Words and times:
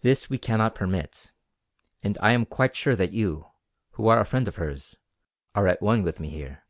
This 0.00 0.30
we 0.30 0.38
cannot 0.38 0.74
permit; 0.74 1.30
and 2.02 2.16
I 2.22 2.30
am 2.32 2.46
quite 2.46 2.74
sure 2.74 2.96
that 2.96 3.12
you, 3.12 3.48
who 3.90 4.08
are 4.08 4.18
a 4.18 4.24
friend 4.24 4.48
of 4.48 4.56
hers, 4.56 4.96
are 5.54 5.66
at 5.68 5.82
one 5.82 6.02
with 6.02 6.18
me 6.20 6.30
here. 6.30 6.64